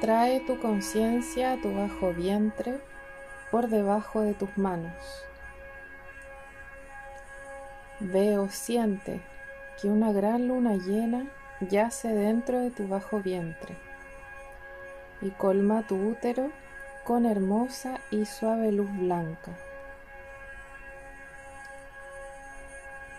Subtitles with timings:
[0.00, 2.80] Trae tu conciencia a tu bajo vientre
[3.50, 4.94] por debajo de tus manos.
[8.00, 9.20] Ve o siente
[9.78, 11.26] que una gran luna llena
[11.60, 13.76] yace dentro de tu bajo vientre
[15.20, 16.50] y colma tu útero
[17.04, 19.52] con hermosa y suave luz blanca.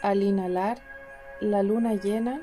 [0.02, 0.80] Al inhalar,
[1.42, 2.42] la luna llena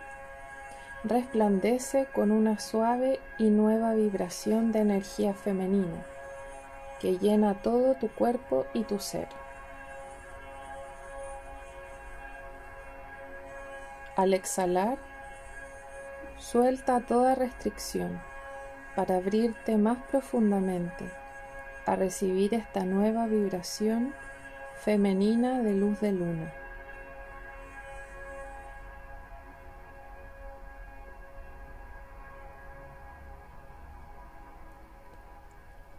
[1.05, 6.05] resplandece con una suave y nueva vibración de energía femenina
[7.01, 9.29] que llena todo tu cuerpo y tu ser.
[14.16, 14.98] Al exhalar,
[16.39, 18.20] suelta toda restricción
[18.97, 21.09] para abrirte más profundamente
[21.87, 24.12] a recibir esta nueva vibración
[24.83, 26.53] femenina de luz de luna.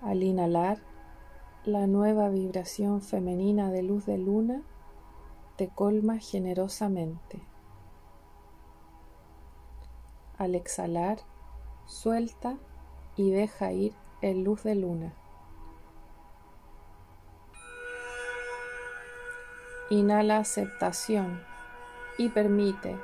[0.02, 0.80] Al inhalar,
[1.66, 4.61] la nueva vibración femenina de luz de luna
[5.58, 7.42] te colma generosamente.
[10.38, 11.20] Al exhalar,
[11.86, 12.58] suelta
[13.17, 15.14] y deja ir el luz de luna.
[19.89, 21.44] Inhala aceptación
[22.17, 22.97] y permite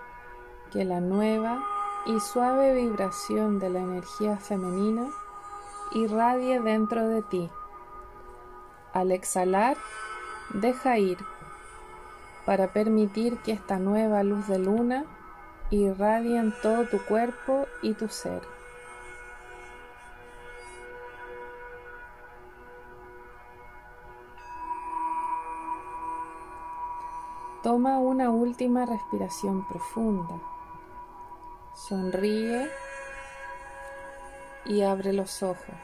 [0.72, 1.62] que la nueva
[2.06, 5.10] y suave vibración de la energía femenina
[5.96, 7.50] irradie dentro de ti.
[8.94, 9.78] Al exhalar,
[10.54, 11.18] deja ir
[12.46, 15.06] para permitir que esta nueva luz de luna
[15.72, 18.42] irradie en todo tu cuerpo y tu ser.
[27.64, 30.40] Toma una última respiración profunda.
[31.74, 32.70] Sonríe
[34.66, 35.76] y abre los ojos.